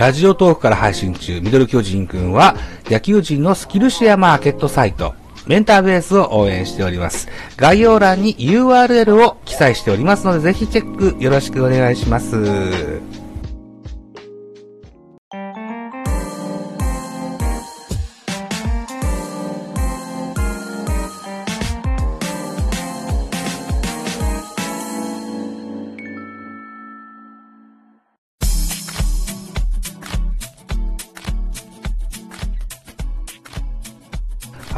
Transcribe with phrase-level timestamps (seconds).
[0.00, 5.14] ラジオトークから配信中、ミドル巨人くんは、野球人のスキルシェアマーケットサイト、
[5.46, 7.28] メンターベースを応援しております。
[7.58, 13.09] 概要欄に URL を記載しておりますので、ぜひチェックよろしくお願いします。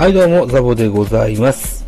[0.02, 1.86] はいどうも、ザボでございます。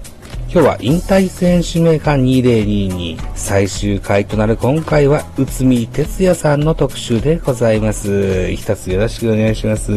[0.49, 8.53] 今日は引退選手名鑑2022最終回となる今回は、内海哲也さんの特集でございます。
[8.53, 9.91] 一つよろしくお願いします。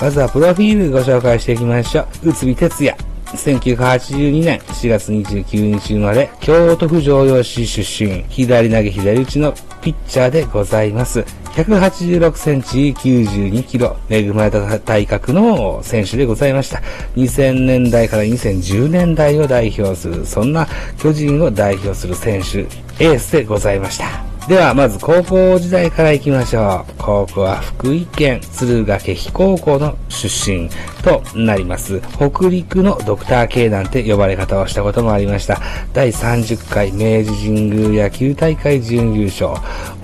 [0.00, 2.28] まずはプロフィールご紹介していきましょう。
[2.28, 3.15] 内海哲也。
[3.26, 9.52] 1982年4月29日生まれ、京都府城陽市出身、左投げ左打ちの
[9.82, 11.24] ピッチャーでございます。
[11.56, 16.82] 186センチ92キロ、恵まれた体格の選手でございました。
[17.16, 20.68] 2000年代から2010年代を代表する、そんな
[20.98, 22.60] 巨人を代表する選手、
[23.04, 24.25] エースでございました。
[24.48, 26.92] では、まず高校時代から行きましょう。
[26.98, 30.70] 高校は福井県敦賀気比高校の出身
[31.02, 32.00] となります。
[32.16, 35.60] 北陸のドクター系なんて呼ばれ方をしたこともありました。
[35.92, 39.50] 第30回明治神宮野球大会準優勝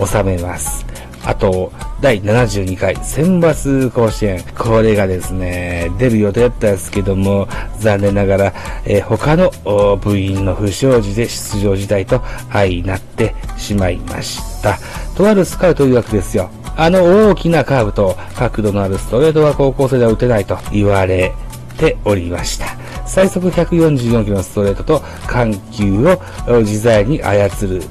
[0.04, 0.91] 収めます。
[1.24, 4.42] あと、第72回選抜甲子園。
[4.58, 7.48] これがですね、出る予定だったんですけども、
[7.78, 9.50] 残念ながら、えー、他の
[9.98, 12.20] 部員の不祥事で出場辞退と
[12.50, 14.78] 相なってしまいました。
[15.16, 16.50] とあるスカウト曰くですよ。
[16.76, 21.32] あの大きなカーブと角度のあるストレートは高校生では打てないと言われ
[21.78, 22.66] ておりました。
[23.06, 26.18] 最速144キロのストレートと緩急を
[26.60, 27.82] 自在に操る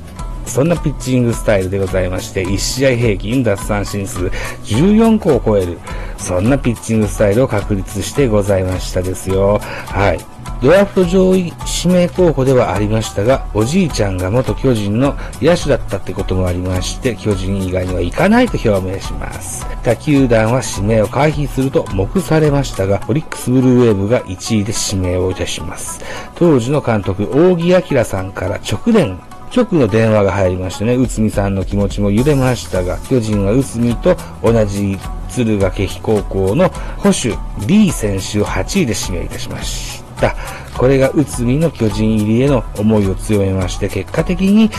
[0.51, 4.25] そんなピッチングスタイルでございまして、1試合平均奪三振数
[4.65, 5.79] 14個を超える、
[6.17, 9.59] そんなピッチングスタイルを確立してございましたですよ。
[9.87, 10.19] はい。
[10.61, 11.53] ドラフト上位
[11.83, 19.65] 指名候補ではありましたが、おじいちゃんが元巨人の野手だったってこともありまして、巨人以外には行かないと表明します。
[19.83, 26.01] 他球団は指名を回避すると目されましたが、オリックスブルーウェーブが1位で指名をいたします。
[26.35, 29.17] 当時の監督、扇明さんから直伝
[29.51, 34.97] 局の電話が入りましてね、内海さんの気持ちも揺れましたが、巨人は内海と同じ
[35.29, 40.35] 敦賀気比高校の保守 B 選手を8位で指名いたしました。
[40.77, 44.71] これが内海の巨人入りへの思いを強めまして、結果的に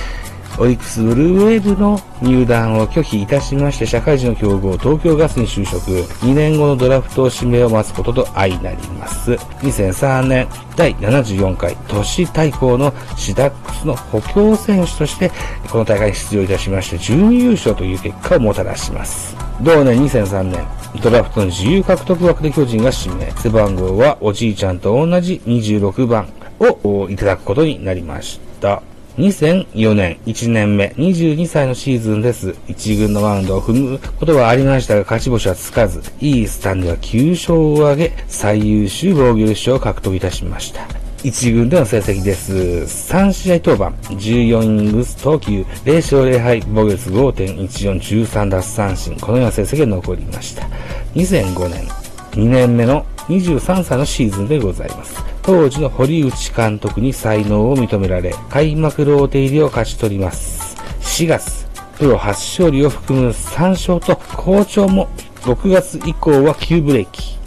[0.59, 5.91] オリックスブルーウェーブの入団を拒否いたしまして、社会人の競合、東京ガスに就職、
[6.25, 9.33] 2年後のドラフト指名を待つことと相なります。
[9.33, 15.31] 2003年、第74回都市対抗のシダックスの補強選手として、
[15.71, 19.35] この大会に出場いたしまして、準優勝という結果をもたらします。
[19.63, 20.67] 同年2003年、
[21.03, 23.31] ドラフトの自由獲得枠で巨人が指名。
[23.33, 26.29] 背番号はおじいちゃんと同じ26番
[26.61, 28.83] をいただくことになりました。
[29.19, 32.55] 2004年1年目22歳のシーズンです。
[32.67, 40.87] 一軍のマウンドを踏むことはありましたが勝ち星はつかず、いいスタンドは9勝を挙げ、最優秀防御賞を獲得いたしました。
[41.23, 42.53] 一軍での成績です。
[42.55, 50.67] 3試合登板、14イニングス投球、0勝0敗、防御率5.14、13奪三振、このような成績が残りました。
[51.15, 51.87] 2005年、
[52.33, 55.32] 2年目の23歳のシーズンでございます。
[55.43, 60.77] 当時の堀内監督に才能を認められ、開幕ローテ入りを勝ち取ります。
[61.01, 61.67] 4月、
[61.99, 65.09] プロ初勝利を含む3勝と好調も
[65.43, 67.39] 6月以降は急ブレーキ。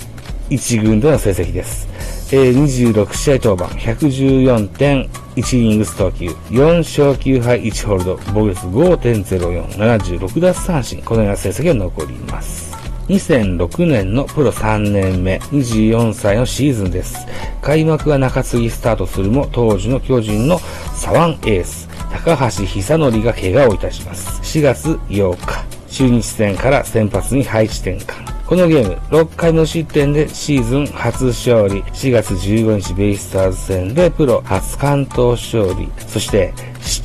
[0.50, 1.88] 1軍での成績です。
[2.32, 12.65] え、26試合登板、114.1イニングス投球、4勝9敗1ホールド、防御率5.04、76奪三振、このような成績が残ります。
[13.08, 17.28] 2006年のプロ3年目、24歳のシーズンです。
[17.62, 20.60] 開幕は中継ぎスタートするも、当時の巨人の
[20.96, 24.42] 左腕エース、高橋久則が怪我をいたします。
[24.42, 28.36] 4月8日、中日戦から先発に配置転換。
[28.46, 31.82] このゲーム、6回無失点でシーズン初勝利。
[31.82, 35.90] 4月15日ベイスターズ戦でプロ初関東勝利。
[36.08, 36.54] そして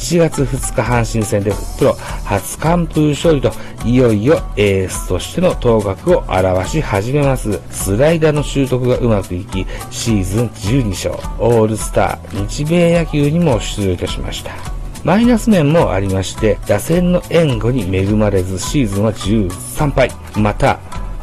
[0.01, 1.93] 7月2日阪神戦でプロ
[2.25, 3.53] 初完封勝利と、
[3.85, 7.61] いよいよエースとしての頭角を表し始めます。
[7.71, 14.53] スライダーの習得がうまくいき、シーズン12勝、オールスター、日米野球にも出場いたしました。
[15.05, 20.11] マイナス面もありまして、打線の援護に恵まれずシーズンは13敗。
[20.35, 20.81] また、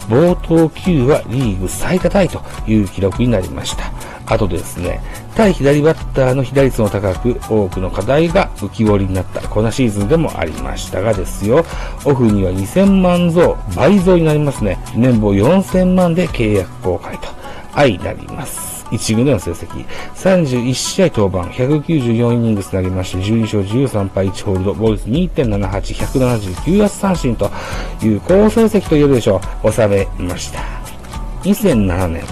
[0.07, 3.91] 冒頭9はリーグ最多タイという記録になりました。
[4.29, 5.01] あとですね、
[5.35, 11.65] 対左バッターの被打率も高く、多くの課題が浮き彫りになった、こんなシーズンでもありましたがですよ、
[12.03, 14.77] オフには2000万増、倍増になりますね。
[14.95, 17.29] 年俸4000万で契約公開と、
[17.74, 18.85] 相なります。
[18.91, 19.85] 1軍での成績。
[20.15, 27.50] 31試合登板、194イニングス投げまして、12勝13敗1ホールド、ボールス2.78、179奪三振と
[28.01, 29.71] いう好成績と言えるでしょう。
[29.71, 30.59] 収めました。
[31.44, 32.23] 2007年、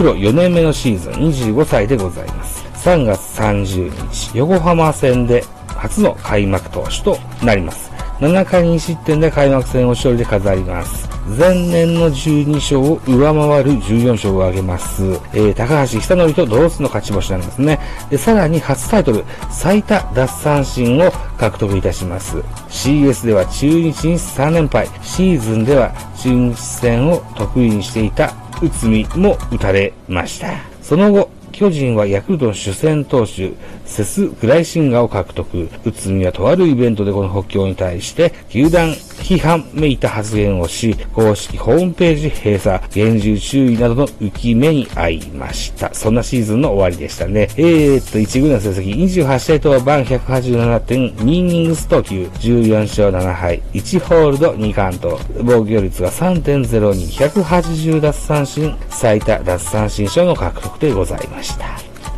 [0.00, 2.64] プロ4年目のシーズン、25歳でございます。
[2.88, 7.90] 3月30日、横浜戦で初の開幕投手となります。
[8.18, 11.06] 7回2失点で開幕戦を勝利で飾ります。
[11.38, 15.02] 前年の12勝を上回る14勝を挙げます。
[15.34, 17.78] えー、高橋久則と同率の勝ち星なんですね。
[18.08, 22.38] で、さらに初タイトル、最多奪三振を獲得いたします。
[22.70, 28.32] CS では中日に3連敗、シーズンでは中日戦を得意にしていた
[28.62, 30.48] 内海も打たれました。
[30.82, 33.52] その後、巨人はヤクルトの主戦投手、
[33.84, 35.68] セス・グライシンガーを獲得。
[35.84, 38.94] 内海はとあるイベントでこの補強に対して、球団
[39.30, 45.94] 批判めいた発言をし、公式ホームページ閉鎖、厳重注意などの浮き目に遭いました。
[45.94, 47.48] そんなシーズンの終わりでしたね。
[47.56, 61.69] えー、っと、1軍の成績、28試合登板187.2イニングス投球、14勝7敗、1ホールド2完投、防御率が3.02、180奪三振、最多奪三振賞の獲得でございました。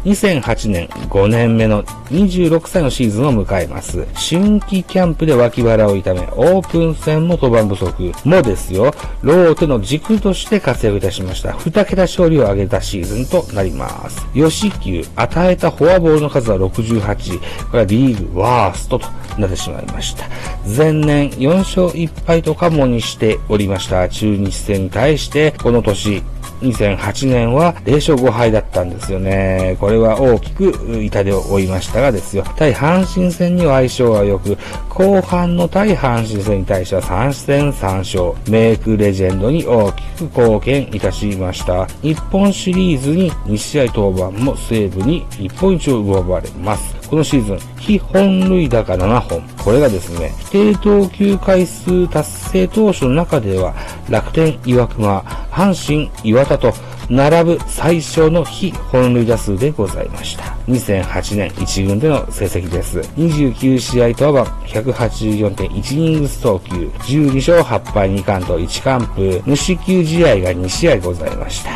[0.04, 4.06] 2008年5年目の26歳のシーズンを迎えます。
[4.14, 11.50] 春季キャンプで脇腹を痛め、オープン戦も登板不足もですよ、ローテの軸として活躍いたしました。
[11.50, 14.26] 2桁勝利を挙げたシーズンとなります。
[14.34, 17.38] 吉球、与えたフォアボールの数は68、
[17.70, 19.06] これはリーグワーストと
[19.38, 20.26] なってしまいました。
[20.66, 26.22] 前年4勝1敗とかもにしておりました中日戦に対して、この年
[26.62, 29.76] 2008年は0勝5敗だったんですよね。
[29.80, 30.72] これは大きく
[31.02, 32.44] 痛手を負いましたがですよ。
[32.56, 34.56] 対阪神戦には相性は良く、
[34.88, 41.86] 後半の対阪神戦に対しては3戦3勝、メイクレジェンドに大きく貢献いたしました。
[42.02, 47.01] 日本シリーズに2試合登板も西武に日本一を奪われます。
[47.12, 49.42] このシーズン、非本塁打が7本。
[49.62, 53.74] これがですね、規定投球回数達成投手の中では、
[54.08, 55.20] 楽天、岩隈、
[55.50, 56.72] 阪神、岩田と、
[57.10, 60.44] 並ぶ最小の非本塁打数でございました。
[60.68, 63.00] 2008年1軍での成績です。
[63.00, 64.50] 29試合登板、
[64.80, 71.72] 184.1イニングス投球、12勝8敗2完と1完封、無四球試合が2試合ございました。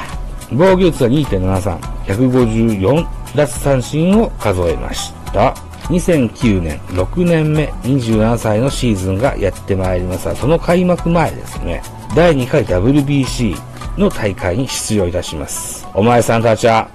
[0.50, 3.06] 防御率は2.73、154
[3.36, 5.15] 奪三振を数えました。
[5.36, 5.54] た
[5.90, 11.82] 2009年6年目27歳のシーズンがやってまいりますが、その開幕前ですね、
[12.16, 13.54] 第2回 WBC
[13.98, 15.86] の大会に出場いたします。
[15.94, 16.88] お前さんたちは、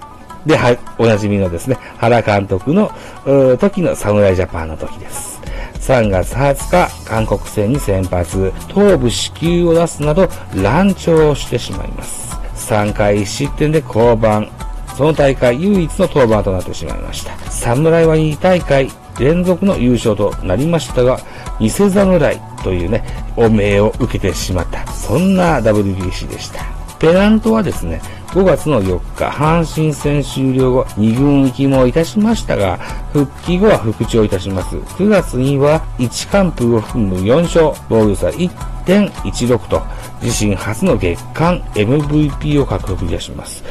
[0.45, 2.91] で、はい、おなじみのですね、原監督の
[3.59, 5.39] 時の侍ジャパンの時です。
[5.79, 12.35] 3月20日、韓国戦に先発、頭部子宮を出すなど乱調してしまいます。
[12.55, 14.47] 3回失点で降板、
[15.01, 17.35] その大会唯一の登板となってしまいました。
[17.49, 18.87] 侍は2大会
[19.19, 21.17] 連続の優勝となりましたが、
[21.59, 23.03] 偽侍というね、
[23.35, 24.85] お名を受けてしまった。
[24.91, 26.63] そんな WBC でした。
[26.99, 32.77] ペナントはですね、5月の4日、阪神戦終了後、2軍行きもいたしましたが、
[33.11, 34.75] 復帰後は復調いたします。
[34.75, 39.81] 9月には1完封を含む4勝、防御差1.16と、
[40.21, 43.63] 自身初の月間 MVP を獲得いたします。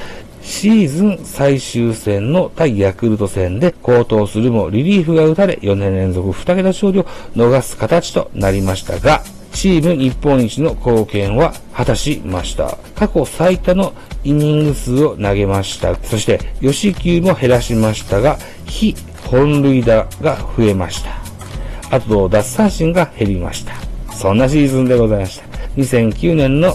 [0.50, 7.04] シーズン最終戦の対ヤクルト戦で高騰するもリリーフが打たれ4年連続2桁勝利を
[7.36, 12.76] 逃す形となりましたが、チーム日本一の貢献は果たしました。
[12.96, 15.94] 過去最多のイニング数を投げました。
[16.02, 21.96] そして、吉球も減らしましたが、非本塁打が増えました。
[21.96, 23.72] あと、奪三振が減りました。
[24.12, 25.46] そんなシーズンでございました。
[25.76, 26.74] 2009年の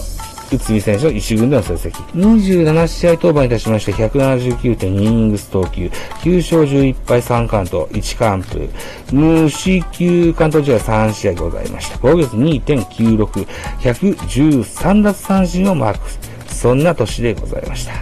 [0.50, 1.92] 内海選手の1軍での成績。
[2.14, 5.86] 27試合登板いたしまして、179.2イニングス投球、
[6.22, 8.68] 9勝11敗3完投、1完封、
[9.12, 11.98] 無四球完投試合3試合ございました。
[12.00, 13.46] 防御率2.96、
[13.80, 16.00] 113奪三振をマーク。
[16.48, 17.92] そんな年でございました。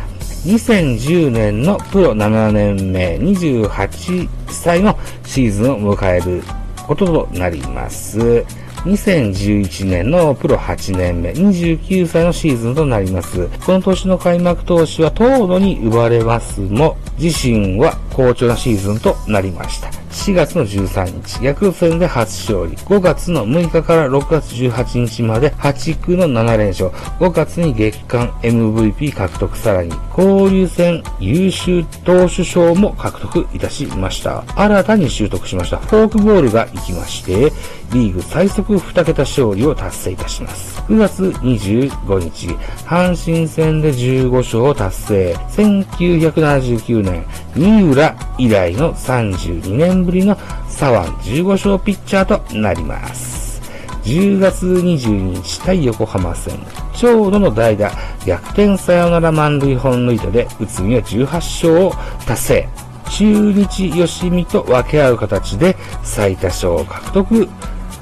[0.46, 6.42] 2010年のプロ7年目、28歳のシーズンを迎える
[6.86, 8.44] こととなります。
[8.84, 13.48] 2011年のプロ8年目、29歳のシーズンとなります。
[13.64, 20.03] この年の開幕投手は糖度に奪われますも、自身は好調なシーズンとなりました。
[20.14, 22.76] 4月の13日、ヤクルト戦で初勝利。
[22.76, 26.90] 5月の6日から6月18日まで8区の7連勝。
[27.18, 34.44] 5月に月間 MVP 獲得さらに、交流戦優秀投手賞も獲得いたしました。
[34.56, 37.52] 新たに習得しましたフォークボールが行きまして、
[37.92, 40.80] リーグ最速2桁勝利を達成いたします。
[40.88, 42.48] 9月25日、
[42.86, 45.34] 阪神戦で15勝を達成。
[45.50, 47.24] 1979年、
[47.56, 50.36] 三浦以来の32年年ぶりの
[50.68, 53.62] 左腕15勝ピッチャーとなります。
[54.04, 56.58] 10月22日対横浜戦、
[56.94, 57.90] 長野の代打、
[58.26, 61.92] 逆転サヨナラ満塁本塁打で、内海は18勝を
[62.26, 62.68] 達成。
[63.10, 67.48] 中日吉見と分け合う形で最多勝を獲得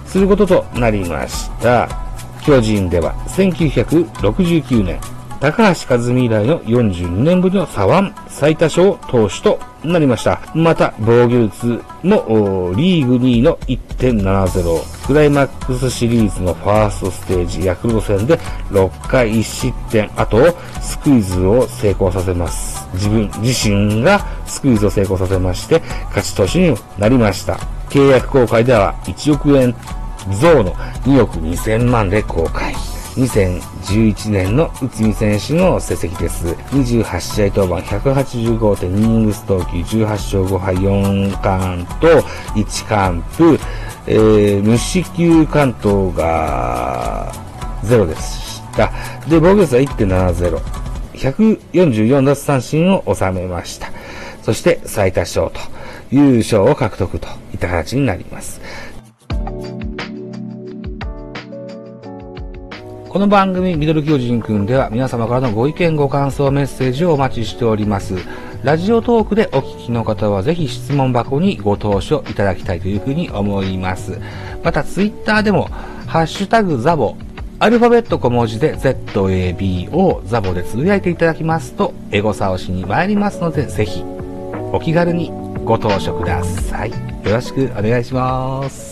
[0.07, 1.89] することとなりました。
[2.45, 4.99] 巨人では1969年、
[5.43, 10.41] 高橋和美以来の42年ぶりの左腕最多勝投手となりました。
[10.55, 11.67] また、防御率
[12.05, 15.05] もリーグ2位の1.70。
[15.05, 18.39] クライマックスシリーズのファーストステージ、ヤクルト戦で
[18.71, 22.87] 6回1失点、あとスクイズを成功させます。
[22.95, 25.81] 自分自身がスクイズを成功させまして、
[26.15, 27.55] 勝ち投手になりました。
[27.91, 29.75] 契約公開では1億円
[30.41, 30.73] 増の
[31.05, 32.73] 2億2000万で公開。
[33.15, 36.47] 2011年の内海選手の成績です。
[36.47, 42.09] 28試合登板185.2イニングス投球18勝5敗4完と
[42.55, 43.59] 1完封、
[44.07, 47.33] えー、無四球完投が
[47.85, 48.91] 0でした。
[49.29, 50.83] で、防御率は1.70。
[51.15, 53.89] 144奪三振を収めました。
[54.43, 55.61] そして最多勝と
[56.11, 58.61] 優勝を獲得といった形になります。
[63.13, 68.15] この番組、ミドル巨人くんでは皆様からのご意見ご感想メッセージをお待ちしております。
[68.63, 74.19] ラジオトークでお聞きの方はぜひ質問箱にご投書いただきたいというふうに思います。
[74.65, 75.65] またツイッターでも、
[76.07, 77.17] ハッシュタグザボ、
[77.59, 84.03] アルファベット小文字で ZABO ザボでつぶやいていただきますと、エゴサをしに参りますので、ぜひ、
[84.73, 85.31] お気軽に
[85.67, 86.91] ご投書ください。
[86.91, 88.92] よろしくお願いします。